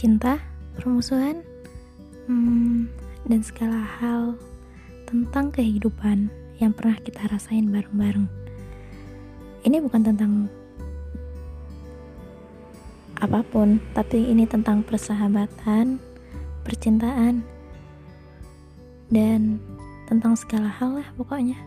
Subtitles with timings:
[0.00, 0.40] cinta,
[0.80, 1.44] permusuhan,
[2.24, 2.88] hmm,
[3.28, 4.32] dan segala hal
[5.04, 8.24] tentang kehidupan yang pernah kita rasain bareng-bareng.
[9.60, 10.48] Ini bukan tentang
[13.20, 16.00] apa pun, tapi ini tentang persahabatan,
[16.64, 17.44] percintaan,
[19.12, 19.60] dan
[20.08, 21.60] tentang segala hal lah pokoknya.